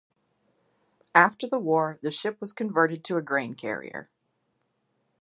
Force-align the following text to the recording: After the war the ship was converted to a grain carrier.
After 1.13 1.45
the 1.45 1.59
war 1.59 1.99
the 2.01 2.09
ship 2.09 2.41
was 2.41 2.53
converted 2.53 3.03
to 3.03 3.17
a 3.17 3.21
grain 3.21 3.53
carrier. 3.53 4.09